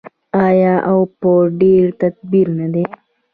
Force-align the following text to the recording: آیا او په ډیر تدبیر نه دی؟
آیا 0.45 0.75
او 0.89 0.99
په 1.19 1.31
ډیر 1.59 1.85
تدبیر 2.01 2.47
نه 2.59 2.67
دی؟ 2.73 2.85